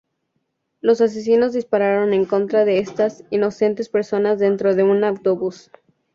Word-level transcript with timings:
Los 0.79 0.99
asesinos 0.99 1.53
dispararon 1.53 2.11
en 2.15 2.25
contra 2.25 2.65
de 2.65 2.79
estas 2.79 3.23
inocentes 3.29 3.87
personas 3.87 4.39
dentro 4.39 4.73
de 4.73 4.81
un 4.81 5.03
autobús. 5.03 5.69